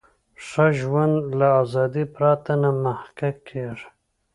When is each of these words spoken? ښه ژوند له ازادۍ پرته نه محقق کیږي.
ښه 0.47 0.65
ژوند 0.79 1.17
له 1.39 1.47
ازادۍ 1.63 2.05
پرته 2.15 2.51
نه 2.61 2.69
محقق 2.83 3.35
کیږي. 3.49 3.87